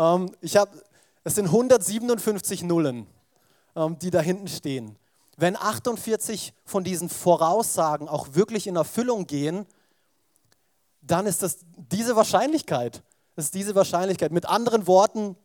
[0.00, 0.70] Ähm, ich habe,
[1.24, 3.06] es sind 157 Nullen,
[3.76, 4.96] ähm, die da hinten stehen.
[5.36, 9.66] Wenn 48 von diesen Voraussagen auch wirklich in Erfüllung gehen,
[11.02, 13.02] dann ist das diese Wahrscheinlichkeit.
[13.36, 14.32] Das ist diese Wahrscheinlichkeit.
[14.32, 15.36] Mit anderen Worten,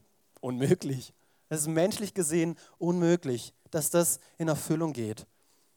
[0.42, 1.14] unmöglich.
[1.50, 5.28] Es ist menschlich gesehen unmöglich, dass das in Erfüllung geht.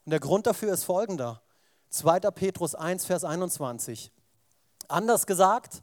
[0.05, 1.41] Und der Grund dafür ist folgender.
[1.89, 2.19] 2.
[2.31, 4.11] Petrus 1, Vers 21.
[4.87, 5.81] Anders gesagt,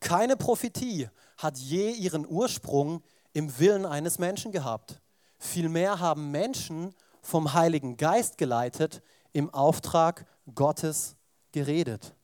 [0.00, 5.00] keine Prophetie hat je ihren Ursprung im Willen eines Menschen gehabt.
[5.38, 11.16] Vielmehr haben Menschen vom Heiligen Geist geleitet, im Auftrag Gottes
[11.52, 12.14] geredet.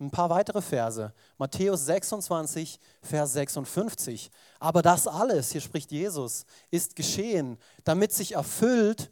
[0.00, 1.12] Ein paar weitere Verse.
[1.38, 4.30] Matthäus 26, Vers 56.
[4.58, 9.10] Aber das alles, hier spricht Jesus, ist geschehen, damit sich erfüllt,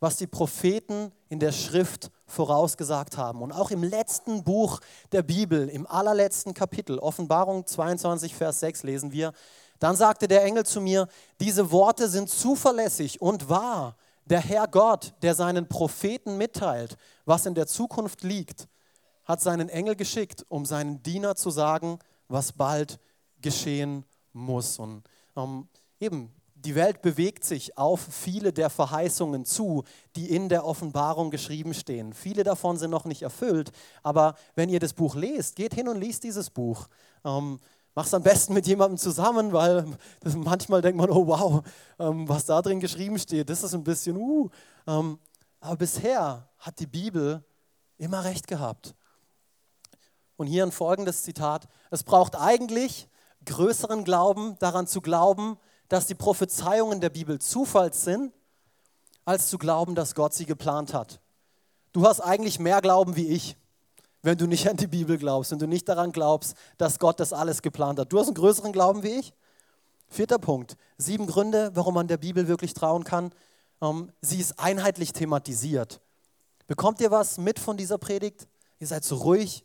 [0.00, 3.42] was die Propheten in der Schrift vorausgesagt haben.
[3.42, 9.12] Und auch im letzten Buch der Bibel, im allerletzten Kapitel, Offenbarung 22, Vers 6, lesen
[9.12, 9.32] wir,
[9.80, 11.08] dann sagte der Engel zu mir,
[11.40, 13.96] diese Worte sind zuverlässig und wahr.
[14.26, 18.68] Der Herr Gott, der seinen Propheten mitteilt, was in der Zukunft liegt,
[19.24, 22.98] hat seinen Engel geschickt, um seinen Diener zu sagen, was bald
[23.40, 24.78] geschehen muss.
[24.78, 25.02] Und
[25.36, 25.68] ähm,
[26.00, 26.32] eben,
[26.64, 29.84] die Welt bewegt sich auf viele der Verheißungen zu,
[30.16, 32.12] die in der Offenbarung geschrieben stehen.
[32.12, 33.70] Viele davon sind noch nicht erfüllt,
[34.02, 36.88] aber wenn ihr das Buch lest, geht hin und liest dieses Buch.
[37.24, 37.60] Ähm,
[37.94, 39.84] es am besten mit jemandem zusammen, weil
[40.36, 41.62] manchmal denkt man, oh wow,
[41.98, 44.48] ähm, was da drin geschrieben steht, das ist ein bisschen, uh.
[44.86, 45.18] Ähm,
[45.60, 47.44] aber bisher hat die Bibel
[47.96, 48.94] immer recht gehabt.
[50.36, 51.66] Und hier ein folgendes Zitat.
[51.90, 53.08] Es braucht eigentlich
[53.44, 58.32] größeren Glauben, daran zu glauben, dass die Prophezeiungen der Bibel Zufall sind,
[59.24, 61.20] als zu glauben, dass Gott sie geplant hat.
[61.92, 63.56] Du hast eigentlich mehr Glauben wie ich
[64.22, 67.32] wenn du nicht an die Bibel glaubst, wenn du nicht daran glaubst, dass Gott das
[67.32, 68.12] alles geplant hat.
[68.12, 69.32] Du hast einen größeren Glauben wie ich.
[70.08, 70.76] Vierter Punkt.
[70.96, 73.32] Sieben Gründe, warum man der Bibel wirklich trauen kann.
[73.80, 76.00] Ähm, sie ist einheitlich thematisiert.
[76.66, 78.48] Bekommt ihr was mit von dieser Predigt?
[78.80, 79.64] Ihr seid so ruhig.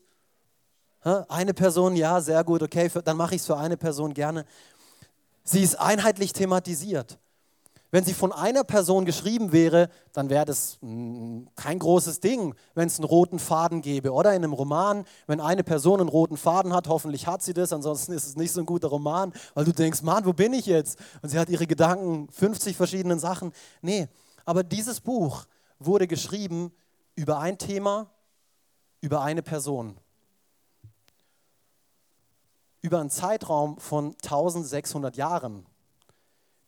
[1.27, 4.45] Eine Person, ja, sehr gut, okay, dann mache ich es für eine Person gerne.
[5.43, 7.19] Sie ist einheitlich thematisiert.
[7.93, 12.87] Wenn sie von einer Person geschrieben wäre, dann wäre das mm, kein großes Ding, wenn
[12.87, 14.13] es einen roten Faden gäbe.
[14.13, 17.71] Oder in einem Roman, wenn eine Person einen roten Faden hat, hoffentlich hat sie das,
[17.71, 20.65] ansonsten ist es nicht so ein guter Roman, weil du denkst, Mann, wo bin ich
[20.65, 20.97] jetzt?
[21.21, 23.53] Und sie hat ihre Gedanken, 50 verschiedenen Sachen.
[23.83, 24.07] Nee,
[24.43, 25.45] aber dieses Buch
[25.77, 26.71] wurde geschrieben
[27.13, 28.09] über ein Thema,
[29.01, 29.97] über eine Person.
[32.83, 35.65] Über einen Zeitraum von 1600 Jahren.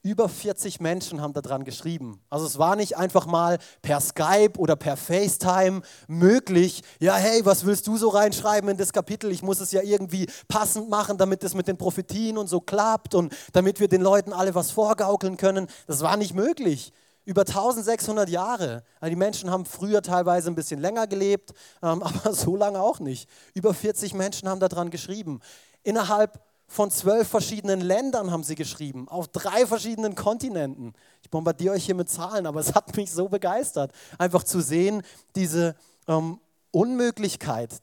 [0.01, 2.21] Über 40 Menschen haben daran geschrieben.
[2.29, 6.83] Also es war nicht einfach mal per Skype oder per FaceTime möglich.
[7.01, 9.29] Ja, hey, was willst du so reinschreiben in das Kapitel?
[9.29, 13.13] Ich muss es ja irgendwie passend machen, damit es mit den Prophetien und so klappt
[13.13, 15.67] und damit wir den Leuten alle was vorgaukeln können.
[15.85, 16.93] Das war nicht möglich.
[17.25, 18.83] Über 1600 Jahre.
[19.01, 21.51] Also die Menschen haben früher teilweise ein bisschen länger gelebt,
[21.81, 23.27] ähm, aber so lange auch nicht.
[23.53, 25.41] Über 40 Menschen haben daran geschrieben.
[25.85, 30.93] Innerhalb von zwölf verschiedenen Ländern haben sie geschrieben, auf drei verschiedenen Kontinenten.
[31.21, 35.03] Ich bombardiere euch hier mit Zahlen, aber es hat mich so begeistert, einfach zu sehen,
[35.35, 35.75] diese
[36.07, 36.39] ähm,
[36.71, 37.79] Unmöglichkeit,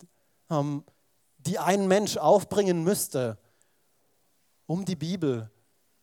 [0.50, 0.82] ähm,
[1.38, 3.38] die ein Mensch aufbringen müsste,
[4.66, 5.48] um die Bibel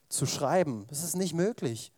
[0.08, 0.86] zu schreiben.
[0.90, 1.92] Das ist nicht möglich.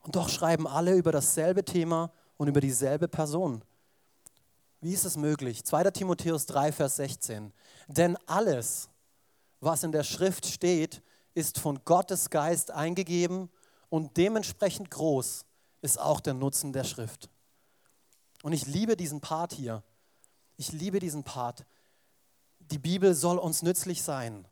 [0.00, 3.62] Und doch schreiben alle über dasselbe Thema und über dieselbe Person.
[4.80, 5.64] Wie ist es möglich?
[5.64, 5.90] 2.
[5.92, 7.52] Timotheus 3, Vers 16.
[7.88, 8.88] Denn alles,
[9.60, 11.02] was in der Schrift steht,
[11.34, 13.50] ist von Gottes Geist eingegeben
[13.88, 15.44] und dementsprechend groß
[15.82, 17.28] ist auch der Nutzen der Schrift.
[18.42, 19.82] Und ich liebe diesen Part hier.
[20.56, 21.64] Ich liebe diesen Part.
[22.58, 24.46] Die Bibel soll uns nützlich sein.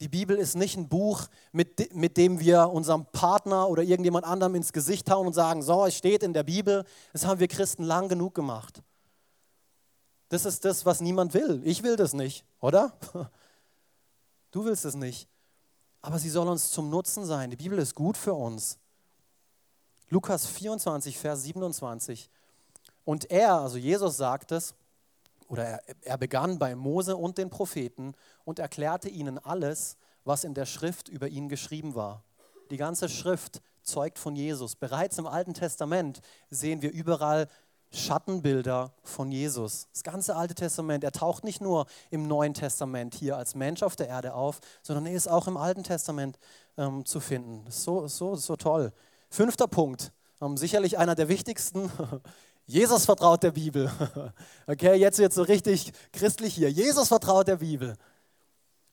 [0.00, 4.54] Die Bibel ist nicht ein Buch, mit, mit dem wir unserem Partner oder irgendjemand anderem
[4.54, 6.84] ins Gesicht hauen und sagen, so, es steht in der Bibel.
[7.12, 8.82] Das haben wir Christen lang genug gemacht.
[10.28, 11.60] Das ist das, was niemand will.
[11.64, 12.92] Ich will das nicht, oder?
[14.50, 15.28] Du willst es nicht.
[16.00, 17.50] Aber sie soll uns zum Nutzen sein.
[17.50, 18.78] Die Bibel ist gut für uns.
[20.08, 22.30] Lukas 24, Vers 27.
[23.04, 24.74] Und er, also Jesus sagt es,
[25.48, 28.14] oder er, er begann bei Mose und den Propheten
[28.46, 32.22] und erklärte ihnen alles, was in der Schrift über ihn geschrieben war.
[32.70, 34.76] Die ganze Schrift zeugt von Jesus.
[34.76, 37.48] Bereits im Alten Testament sehen wir überall
[37.90, 39.88] Schattenbilder von Jesus.
[39.92, 43.96] Das ganze Alte Testament, er taucht nicht nur im Neuen Testament hier als Mensch auf
[43.96, 46.38] der Erde auf, sondern er ist auch im Alten Testament
[46.76, 47.64] ähm, zu finden.
[47.70, 48.92] So, so, so toll.
[49.30, 51.90] Fünfter Punkt, ähm, sicherlich einer der wichtigsten.
[52.66, 53.90] Jesus vertraut der Bibel.
[54.66, 56.70] Okay, jetzt wird so richtig christlich hier.
[56.70, 57.96] Jesus vertraut der Bibel.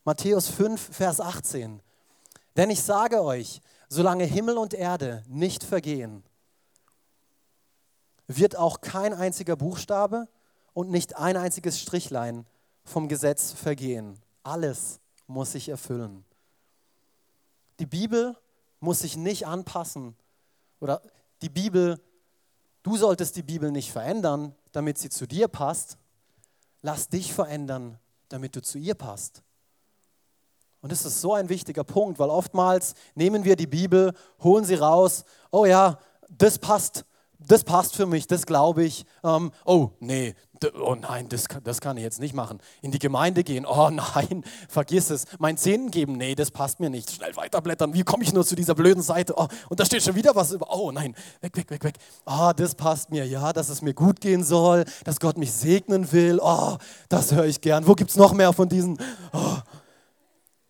[0.05, 1.81] Matthäus 5, Vers 18.
[2.55, 6.23] Denn ich sage euch, solange Himmel und Erde nicht vergehen,
[8.27, 10.27] wird auch kein einziger Buchstabe
[10.73, 12.45] und nicht ein einziges Strichlein
[12.83, 14.19] vom Gesetz vergehen.
[14.43, 16.23] Alles muss sich erfüllen.
[17.79, 18.35] Die Bibel
[18.79, 20.15] muss sich nicht anpassen
[20.79, 21.01] oder
[21.41, 21.99] die Bibel,
[22.83, 25.97] du solltest die Bibel nicht verändern, damit sie zu dir passt.
[26.81, 29.41] Lass dich verändern, damit du zu ihr passt.
[30.81, 34.75] Und das ist so ein wichtiger Punkt, weil oftmals nehmen wir die Bibel, holen sie
[34.75, 35.97] raus, oh ja,
[36.29, 37.05] das passt,
[37.39, 39.05] das passt für mich, das glaube ich.
[39.23, 40.35] Ähm, oh nee,
[40.79, 42.59] oh nein, das, das kann ich jetzt nicht machen.
[42.81, 45.25] In die Gemeinde gehen, oh nein, vergiss es.
[45.39, 47.11] Mein Zehnten geben, nee, das passt mir nicht.
[47.11, 49.33] Schnell weiterblättern, wie komme ich nur zu dieser blöden Seite?
[49.37, 51.97] Oh, und da steht schon wieder was über, oh nein, weg, weg, weg, weg.
[52.25, 56.11] oh, das passt mir, ja, dass es mir gut gehen soll, dass Gott mich segnen
[56.11, 56.77] will, oh,
[57.09, 57.87] das höre ich gern.
[57.87, 58.97] Wo gibt es noch mehr von diesen?
[59.33, 59.57] Oh.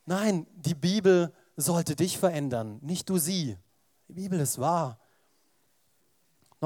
[0.06, 3.58] Nein, die Bibel sollte dich verändern, nicht du sie.
[4.08, 4.99] Die Bibel ist wahr.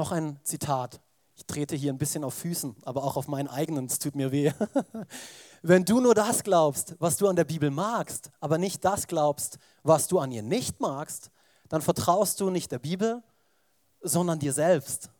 [0.00, 0.98] Noch ein Zitat.
[1.36, 4.32] Ich trete hier ein bisschen auf Füßen, aber auch auf meinen eigenen, es tut mir
[4.32, 4.50] weh.
[5.62, 9.58] Wenn du nur das glaubst, was du an der Bibel magst, aber nicht das glaubst,
[9.82, 11.30] was du an ihr nicht magst,
[11.68, 13.22] dann vertraust du nicht der Bibel,
[14.00, 15.10] sondern dir selbst.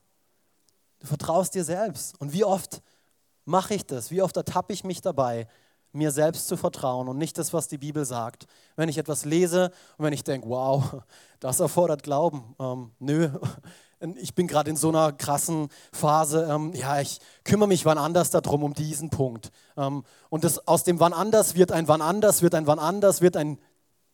[1.00, 2.18] Du vertraust dir selbst.
[2.18, 2.80] Und wie oft
[3.44, 4.10] mache ich das?
[4.10, 5.46] Wie oft ertappe ich mich dabei,
[5.92, 8.46] mir selbst zu vertrauen und nicht das, was die Bibel sagt.
[8.76, 11.02] Wenn ich etwas lese und wenn ich denke, wow,
[11.38, 12.54] das erfordert Glauben.
[12.58, 13.28] Ähm, nö,
[14.16, 18.30] ich bin gerade in so einer krassen Phase, ähm, ja, ich kümmere mich wann anders
[18.30, 19.50] darum, um diesen Punkt.
[19.76, 23.20] Ähm, und das, aus dem wann anders wird ein wann anders, wird ein wann anders,
[23.20, 23.58] wird ein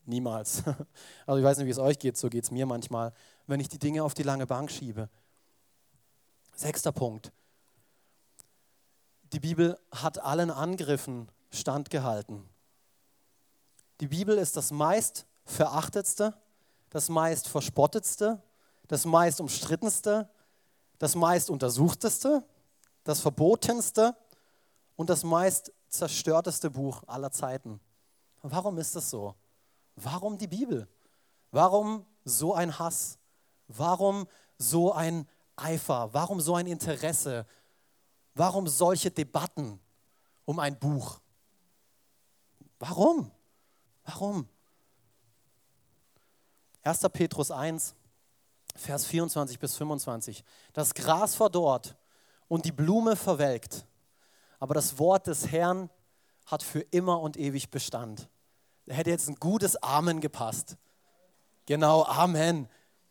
[0.04, 0.62] niemals.
[1.26, 3.12] Also ich weiß nicht, wie es euch geht, so geht es mir manchmal,
[3.46, 5.08] wenn ich die Dinge auf die lange Bank schiebe.
[6.54, 7.32] Sechster Punkt.
[9.32, 12.48] Die Bibel hat allen Angriffen standgehalten.
[14.00, 16.34] Die Bibel ist das meist verachtetste,
[16.90, 18.40] das meist verspottetste,
[18.88, 20.28] das meist umstrittenste,
[20.98, 22.44] das meist untersuchteste,
[23.04, 24.16] das verbotenste
[24.96, 27.80] und das meist zerstörteste Buch aller Zeiten.
[28.42, 29.34] Warum ist das so?
[29.96, 30.88] Warum die Bibel?
[31.50, 33.18] Warum so ein Hass?
[33.68, 34.26] Warum
[34.58, 36.12] so ein Eifer?
[36.12, 37.46] Warum so ein Interesse?
[38.34, 39.80] Warum solche Debatten
[40.44, 41.18] um ein Buch?
[42.78, 43.30] Warum?
[44.04, 44.48] Warum?
[46.82, 47.00] 1.
[47.12, 47.94] Petrus 1,
[48.76, 50.44] Vers 24 bis 25.
[50.72, 51.96] Das Gras verdorrt
[52.48, 53.86] und die Blume verwelkt,
[54.58, 55.90] aber das Wort des Herrn
[56.46, 58.28] hat für immer und ewig Bestand.
[58.86, 60.76] Da hätte jetzt ein gutes Amen gepasst.
[61.66, 62.68] Genau, Amen.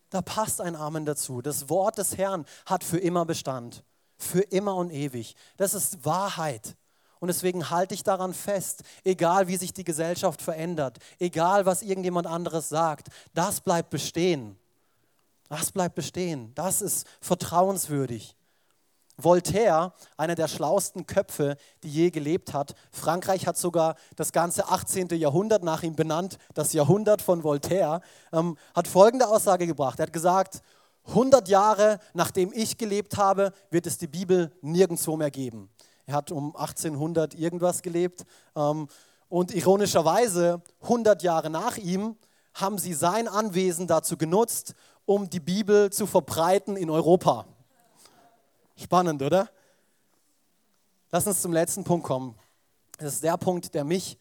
[0.10, 1.42] Da passt ein Amen dazu.
[1.42, 3.84] Das Wort des Herrn hat für immer Bestand.
[4.18, 5.36] Für immer und ewig.
[5.58, 6.78] Das ist Wahrheit.
[7.20, 12.28] Und deswegen halte ich daran fest, egal wie sich die Gesellschaft verändert, egal was irgendjemand
[12.28, 14.58] anderes sagt, das bleibt bestehen.
[15.50, 16.52] Das bleibt bestehen.
[16.56, 18.36] Das ist vertrauenswürdig.
[19.18, 22.76] Voltaire, einer der schlauesten Köpfe, die je gelebt hat.
[22.92, 25.08] Frankreich hat sogar das ganze 18.
[25.10, 28.02] Jahrhundert nach ihm benannt, das Jahrhundert von Voltaire,
[28.34, 30.00] ähm, hat folgende Aussage gebracht.
[30.00, 30.62] Er hat gesagt,
[31.08, 35.70] 100 Jahre nachdem ich gelebt habe, wird es die Bibel nirgendwo mehr geben.
[36.06, 38.26] Er hat um 1800 irgendwas gelebt.
[38.56, 38.88] Ähm,
[39.30, 42.18] und ironischerweise, 100 Jahre nach ihm,
[42.54, 47.46] haben sie sein Anwesen dazu genutzt, um die Bibel zu verbreiten in Europa.
[48.76, 49.50] Spannend, oder?
[51.12, 52.36] Lass uns zum letzten Punkt kommen.
[52.98, 54.18] Das ist der Punkt, der mich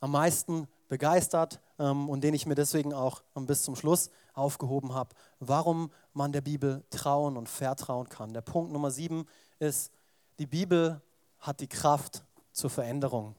[0.00, 5.14] am meisten begeistert ähm, und den ich mir deswegen auch bis zum Schluss aufgehoben habe,
[5.40, 8.32] warum man der Bibel trauen und vertrauen kann.
[8.32, 9.26] Der Punkt Nummer sieben
[9.58, 9.92] ist,
[10.38, 11.02] die Bibel
[11.40, 13.34] hat die Kraft zur Veränderung.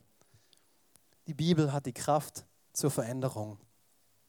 [1.27, 3.57] Die Bibel hat die Kraft zur Veränderung.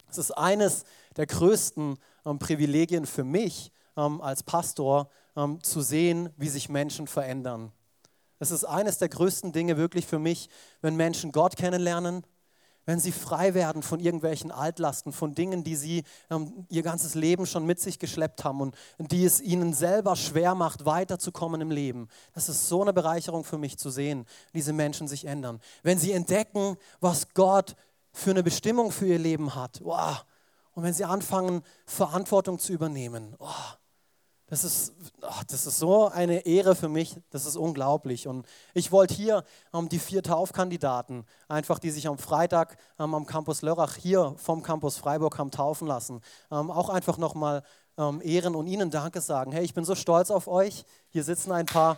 [0.09, 0.83] Es ist eines
[1.17, 7.07] der größten ähm, Privilegien für mich ähm, als Pastor, ähm, zu sehen, wie sich Menschen
[7.07, 7.71] verändern.
[8.39, 10.49] Es ist eines der größten Dinge wirklich für mich,
[10.81, 12.25] wenn Menschen Gott kennenlernen,
[12.85, 17.45] wenn sie frei werden von irgendwelchen Altlasten, von Dingen, die sie ähm, ihr ganzes Leben
[17.45, 22.07] schon mit sich geschleppt haben und die es ihnen selber schwer macht, weiterzukommen im Leben.
[22.33, 25.61] Das ist so eine Bereicherung für mich zu sehen, diese Menschen sich ändern.
[25.83, 27.75] Wenn sie entdecken, was Gott
[28.11, 30.25] für eine Bestimmung für ihr Leben hat, wow.
[30.73, 33.47] Und wenn sie anfangen, Verantwortung zu übernehmen, oh,
[34.51, 38.27] das ist, ach, das ist so eine Ehre für mich, das ist unglaublich.
[38.27, 43.25] Und ich wollte hier ähm, die vier Taufkandidaten, einfach die sich am Freitag ähm, am
[43.25, 46.19] Campus Lörrach hier vom Campus Freiburg haben taufen lassen,
[46.51, 47.63] ähm, auch einfach nochmal
[47.97, 49.53] ähm, ehren und ihnen Danke sagen.
[49.53, 50.83] Hey, ich bin so stolz auf euch.
[51.11, 51.97] Hier sitzen ein paar.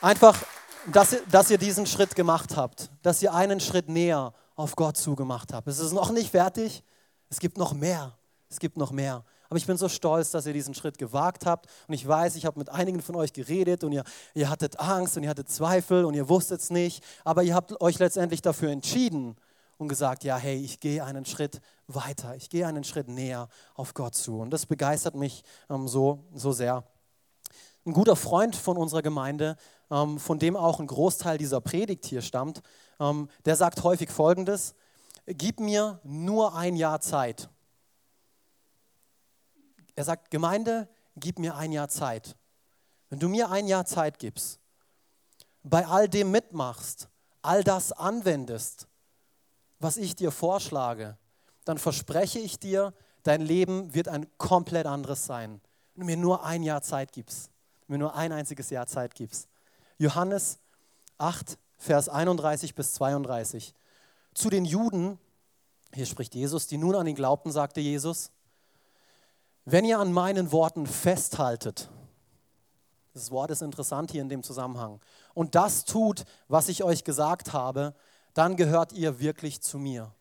[0.00, 0.40] Einfach,
[0.92, 4.96] dass ihr, dass ihr diesen Schritt gemacht habt, dass ihr einen Schritt näher auf Gott
[4.96, 5.68] zugemacht habt.
[5.68, 6.82] Es ist noch nicht fertig,
[7.28, 8.16] es gibt noch mehr.
[8.48, 9.24] Es gibt noch mehr.
[9.48, 11.66] Aber ich bin so stolz, dass ihr diesen Schritt gewagt habt.
[11.88, 15.16] Und ich weiß, ich habe mit einigen von euch geredet und ihr, ihr hattet Angst
[15.16, 17.02] und ihr hattet Zweifel und ihr wusstet es nicht.
[17.24, 19.36] Aber ihr habt euch letztendlich dafür entschieden
[19.78, 22.34] und gesagt, ja, hey, ich gehe einen Schritt weiter.
[22.36, 24.38] Ich gehe einen Schritt näher auf Gott zu.
[24.38, 26.84] Und das begeistert mich ähm, so, so sehr.
[27.84, 29.56] Ein guter Freund von unserer Gemeinde
[29.90, 32.62] ähm, von dem auch ein Großteil dieser Predigt hier stammt,
[32.98, 34.74] der sagt häufig Folgendes,
[35.26, 37.48] gib mir nur ein Jahr Zeit.
[39.94, 42.36] Er sagt, Gemeinde, gib mir ein Jahr Zeit.
[43.08, 44.60] Wenn du mir ein Jahr Zeit gibst,
[45.62, 47.08] bei all dem mitmachst,
[47.42, 48.86] all das anwendest,
[49.78, 51.16] was ich dir vorschlage,
[51.64, 55.60] dann verspreche ich dir, dein Leben wird ein komplett anderes sein.
[55.94, 57.50] Wenn du mir nur ein Jahr Zeit gibst,
[57.86, 59.48] wenn du mir nur ein einziges Jahr Zeit gibst.
[59.98, 60.58] Johannes
[61.18, 63.74] 8, Vers 31 bis 32.
[64.34, 65.18] Zu den Juden,
[65.94, 68.30] hier spricht Jesus, die nun an ihn glaubten, sagte Jesus,
[69.64, 71.88] wenn ihr an meinen Worten festhaltet,
[73.14, 75.00] das Wort ist interessant hier in dem Zusammenhang,
[75.34, 77.94] und das tut, was ich euch gesagt habe,
[78.34, 80.12] dann gehört ihr wirklich zu mir.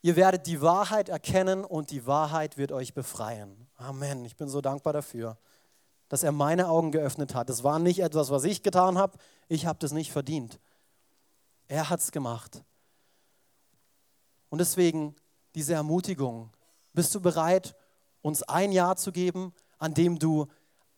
[0.00, 3.66] Ihr werdet die Wahrheit erkennen und die Wahrheit wird euch befreien.
[3.76, 4.24] Amen.
[4.24, 5.36] Ich bin so dankbar dafür,
[6.08, 7.48] dass er meine Augen geöffnet hat.
[7.48, 9.18] Das war nicht etwas, was ich getan habe.
[9.48, 10.58] Ich habe das nicht verdient.
[11.66, 12.62] Er hat es gemacht.
[14.48, 15.14] Und deswegen
[15.54, 16.50] diese Ermutigung.
[16.92, 17.74] Bist du bereit,
[18.22, 20.46] uns ein Jahr zu geben, an dem du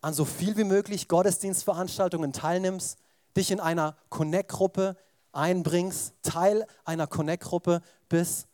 [0.00, 2.98] an so viel wie möglich Gottesdienstveranstaltungen teilnimmst,
[3.36, 4.96] dich in einer Connect-Gruppe
[5.32, 8.48] einbringst, Teil einer Connect-Gruppe bist,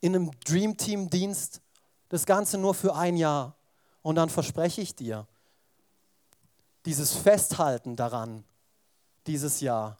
[0.00, 1.60] in einem Dream Team-Dienst,
[2.08, 3.56] das Ganze nur für ein Jahr.
[4.02, 5.26] Und dann verspreche ich dir,
[6.86, 8.44] dieses Festhalten daran,
[9.26, 9.98] dieses Jahr,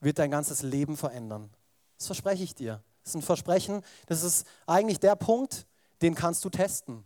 [0.00, 1.50] wird dein ganzes Leben verändern.
[1.98, 2.82] Das verspreche ich dir.
[3.02, 5.66] Das ist ein Versprechen, das ist eigentlich der Punkt,
[6.02, 7.04] den kannst du testen.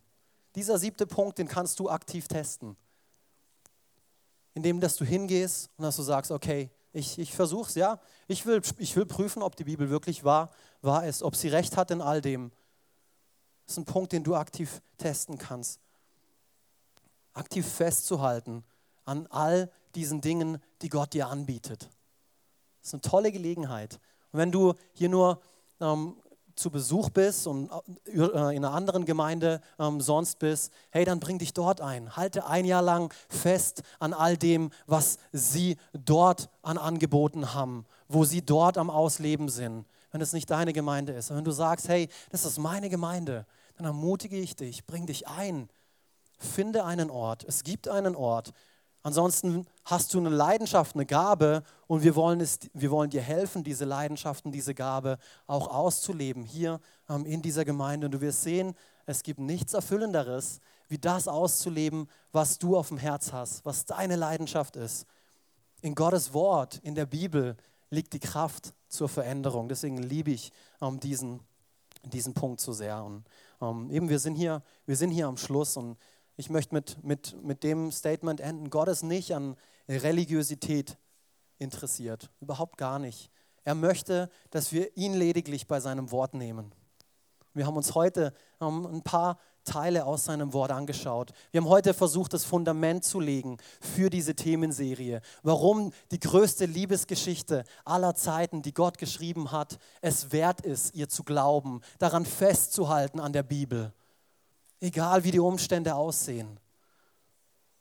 [0.55, 2.77] Dieser siebte Punkt, den kannst du aktiv testen.
[4.55, 8.01] Indem, dass du hingehst und dass du sagst, okay, ich, ich versuche es, ja.
[8.27, 10.51] Ich will, ich will prüfen, ob die Bibel wirklich wahr,
[10.83, 12.51] wahr ist, ob sie recht hat in all dem.
[13.67, 15.81] Das ist ein Punkt, den du aktiv testen kannst.
[17.35, 18.65] Aktiv festzuhalten
[19.09, 21.89] an all diesen Dingen, die Gott dir anbietet.
[22.81, 23.99] Das ist eine tolle Gelegenheit.
[24.33, 25.41] Und wenn du hier nur
[25.81, 26.17] ähm,
[26.55, 27.71] zu Besuch bist und
[28.07, 32.17] äh, in einer anderen Gemeinde ähm, sonst bist, hey, dann bring dich dort ein.
[32.17, 38.25] Halte ein Jahr lang fest an all dem, was sie dort an Angeboten haben, wo
[38.25, 39.87] sie dort am Ausleben sind.
[40.11, 41.31] Wenn es nicht deine Gemeinde ist.
[41.31, 45.29] Und wenn du sagst, hey, das ist meine Gemeinde, dann ermutige ich dich, bring dich
[45.29, 45.69] ein.
[46.39, 47.45] Finde einen Ort.
[47.45, 48.53] Es gibt einen Ort.
[49.03, 53.63] Ansonsten hast du eine Leidenschaft, eine Gabe und wir wollen, es, wir wollen dir helfen,
[53.65, 58.07] diese Leidenschaften, diese Gabe auch auszuleben hier ähm, in dieser Gemeinde.
[58.07, 58.75] Und du wirst sehen,
[59.07, 64.17] es gibt nichts Erfüllenderes, wie das auszuleben, was du auf dem Herz hast, was deine
[64.17, 65.07] Leidenschaft ist.
[65.81, 67.57] In Gottes Wort, in der Bibel
[67.91, 69.69] liegt die Kraft zur Veränderung.
[69.69, 71.41] Deswegen liebe ich ähm, diesen,
[72.03, 73.03] diesen Punkt so sehr.
[73.03, 73.25] Und
[73.61, 75.97] ähm, eben, wir sind, hier, wir sind hier am Schluss und
[76.39, 78.71] ich möchte mit, mit, mit dem Statement enden.
[78.71, 79.57] Gott ist nicht an
[79.89, 80.97] Religiosität
[81.59, 83.31] interessiert, überhaupt gar nicht.
[83.65, 86.73] Er möchte, dass wir ihn lediglich bei seinem Wort nehmen.
[87.55, 91.33] Wir haben uns heute ähm, ein paar Teile aus seinem Wort angeschaut.
[91.51, 95.21] Wir haben heute versucht, das Fundament zu legen für diese Themenserie.
[95.43, 101.25] Warum die größte Liebesgeschichte aller Zeiten, die Gott geschrieben hat, es wert ist, ihr zu
[101.25, 103.93] glauben, daran festzuhalten an der Bibel
[104.81, 106.59] egal wie die Umstände aussehen.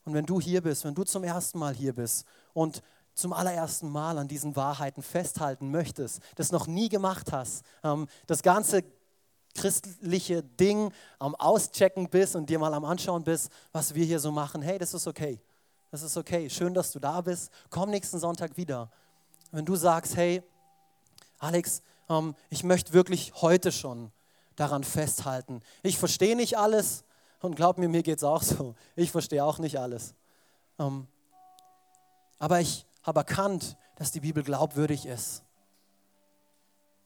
[0.05, 2.81] Und wenn du hier bist, wenn du zum ersten Mal hier bist und
[3.13, 8.43] zum allerersten Mal an diesen Wahrheiten festhalten möchtest, das noch nie gemacht hast, ähm, das
[8.43, 8.83] ganze
[9.55, 14.31] christliche Ding am Auschecken bist und dir mal am Anschauen bist, was wir hier so
[14.31, 15.41] machen, hey, das ist okay.
[15.91, 16.49] Das ist okay.
[16.49, 17.51] Schön, dass du da bist.
[17.69, 18.91] Komm nächsten Sonntag wieder.
[19.51, 20.43] Wenn du sagst, hey,
[21.39, 24.11] Alex, ähm, ich möchte wirklich heute schon
[24.57, 25.61] daran festhalten.
[25.83, 27.05] Ich verstehe nicht alles
[27.39, 28.75] und glaub mir, mir geht es auch so.
[28.97, 30.13] Ich verstehe auch nicht alles.
[30.77, 31.07] Ähm,
[32.39, 35.43] aber ich habe erkannt, dass die Bibel glaubwürdig ist.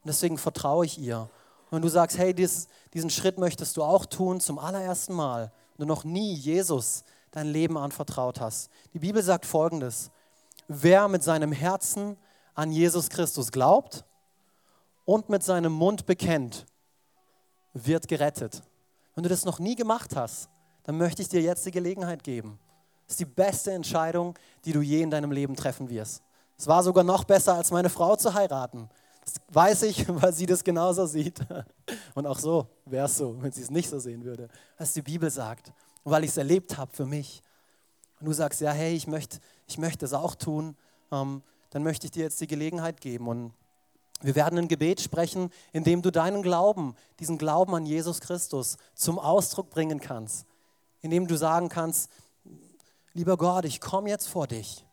[0.02, 1.30] Und deswegen vertraue ich ihr.
[1.70, 5.80] Wenn du sagst, hey, dies, diesen Schritt möchtest du auch tun zum allerersten Mal, und
[5.80, 8.70] du noch nie Jesus dein Leben anvertraut hast.
[8.92, 10.10] Die Bibel sagt folgendes:
[10.68, 12.18] Wer mit seinem Herzen
[12.54, 14.04] an Jesus Christus glaubt
[15.04, 16.66] und mit seinem Mund bekennt,
[17.72, 18.62] wird gerettet.
[19.14, 20.48] Wenn du das noch nie gemacht hast,
[20.84, 22.58] dann möchte ich dir jetzt die Gelegenheit geben.
[23.06, 26.22] Das ist die beste Entscheidung, die du je in deinem Leben treffen wirst.
[26.56, 28.88] Es war sogar noch besser, als meine Frau zu heiraten.
[29.24, 31.40] Das weiß ich, weil sie das genauso sieht.
[32.14, 34.48] Und auch so wäre es so, wenn sie es nicht so sehen würde,
[34.78, 35.72] was die Bibel sagt.
[36.04, 37.42] Und weil ich es erlebt habe für mich.
[38.20, 40.76] Und du sagst, ja, hey, ich möchte ich möcht das auch tun,
[41.10, 43.26] ähm, dann möchte ich dir jetzt die Gelegenheit geben.
[43.28, 43.52] Und
[44.22, 48.76] wir werden ein Gebet sprechen, in dem du deinen Glauben, diesen Glauben an Jesus Christus
[48.94, 50.46] zum Ausdruck bringen kannst.
[51.00, 52.10] In dem du sagen kannst,
[53.12, 54.86] lieber Gott, ich komme jetzt vor dich.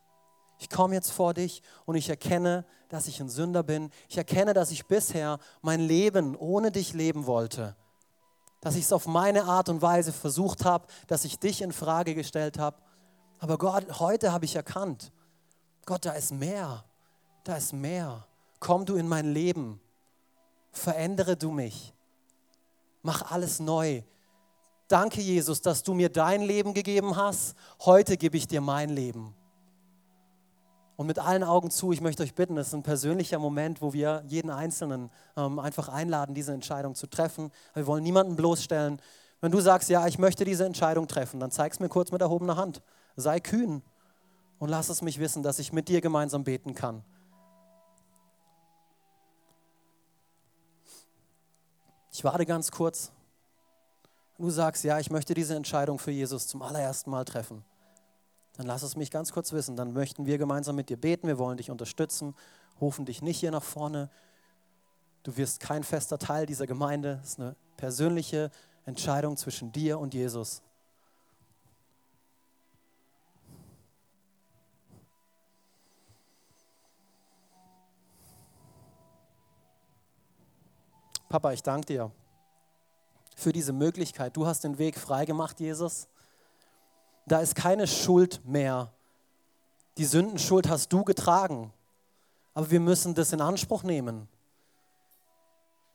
[0.58, 3.92] Ich komme jetzt vor dich und ich erkenne, dass ich ein Sünder bin.
[4.10, 7.76] Ich erkenne, dass ich bisher mein Leben ohne dich leben wollte.
[8.62, 12.16] Dass ich es auf meine Art und Weise versucht habe, dass ich dich in Frage
[12.16, 12.78] gestellt habe.
[13.38, 15.12] Aber Gott, heute habe ich erkannt,
[15.86, 16.84] Gott, da ist mehr.
[17.44, 18.26] Da ist mehr.
[18.60, 19.80] Komm du in mein Leben.
[20.72, 21.94] Verändere du mich.
[23.02, 24.04] Mach alles neu.
[24.88, 27.56] Danke, Jesus, dass du mir dein Leben gegeben hast.
[27.86, 29.36] Heute gebe ich dir mein Leben.
[30.98, 33.94] Und mit allen Augen zu, ich möchte euch bitten, es ist ein persönlicher Moment, wo
[33.94, 37.52] wir jeden Einzelnen ähm, einfach einladen, diese Entscheidung zu treffen.
[37.74, 39.02] Wir wollen niemanden bloßstellen.
[39.40, 42.20] Wenn du sagst, ja, ich möchte diese Entscheidung treffen, dann zeig es mir kurz mit
[42.22, 42.82] erhobener Hand.
[43.16, 43.82] Sei kühn
[44.58, 47.04] und lass es mich wissen, dass ich mit dir gemeinsam beten kann.
[52.20, 53.12] Ich warte ganz kurz.
[54.38, 57.64] Du sagst, ja, ich möchte diese Entscheidung für Jesus zum allerersten Mal treffen
[58.60, 59.78] dann lass es mich ganz kurz wissen.
[59.78, 61.28] Dann möchten wir gemeinsam mit dir beten.
[61.28, 62.36] Wir wollen dich unterstützen,
[62.82, 64.10] rufen dich nicht hier nach vorne.
[65.24, 67.22] Du wirst kein fester Teil dieser Gemeinde.
[67.24, 68.52] Es ist eine persönliche
[68.84, 70.62] Entscheidung zwischen dir und Jesus.
[81.30, 82.12] Papa, ich danke dir
[83.36, 84.36] für diese Möglichkeit.
[84.36, 86.08] Du hast den Weg freigemacht, Jesus
[87.30, 88.92] da ist keine Schuld mehr.
[89.98, 91.72] Die Sündenschuld hast du getragen.
[92.54, 94.28] Aber wir müssen das in Anspruch nehmen.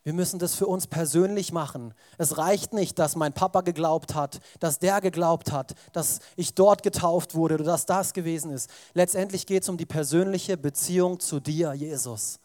[0.03, 1.93] Wir müssen das für uns persönlich machen.
[2.19, 6.83] Es reicht nicht, dass mein Papa geglaubt hat, dass der geglaubt hat, dass ich dort
[6.83, 8.69] getauft wurde oder dass das gewesen ist.
[8.93, 12.39] Letztendlich geht es um die persönliche Beziehung zu dir, Jesus.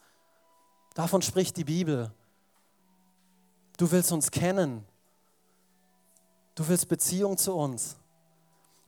[0.95, 2.11] Davon spricht die Bibel.
[3.81, 4.85] Du willst uns kennen.
[6.53, 7.97] Du willst Beziehung zu uns.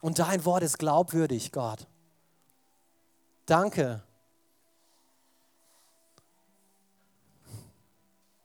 [0.00, 1.88] Und dein Wort ist glaubwürdig, Gott.
[3.44, 4.04] Danke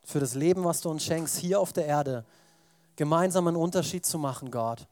[0.04, 2.26] für das Leben, was du uns schenkst, hier auf der Erde,
[2.96, 4.88] gemeinsam einen Unterschied zu machen, Gott.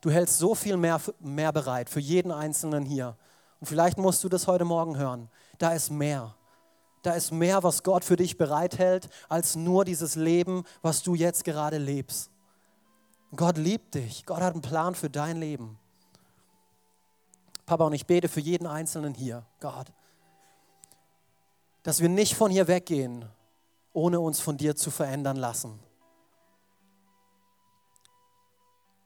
[0.00, 3.18] Du hältst so viel mehr, mehr bereit für jeden Einzelnen hier.
[3.60, 5.28] Und vielleicht musst du das heute Morgen hören.
[5.58, 6.34] Da ist mehr.
[7.02, 11.44] Da ist mehr, was Gott für dich bereithält, als nur dieses Leben, was du jetzt
[11.44, 12.30] gerade lebst.
[13.34, 14.24] Gott liebt dich.
[14.24, 15.78] Gott hat einen Plan für dein Leben.
[17.66, 19.92] Papa, und ich bete für jeden Einzelnen hier, Gott,
[21.82, 23.24] dass wir nicht von hier weggehen,
[23.92, 25.80] ohne uns von dir zu verändern lassen.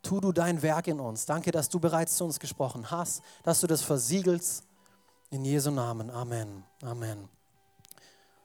[0.03, 1.27] Tu du dein Werk in uns.
[1.27, 4.65] Danke, dass du bereits zu uns gesprochen hast, dass du das versiegelst.
[5.31, 6.09] In Jesu Namen.
[6.11, 6.63] Amen.
[6.83, 7.29] Amen.